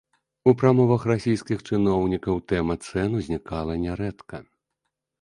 [0.51, 4.37] У прамовах расійскіх чыноўнікаў тэма цэн узнікала нярэдка.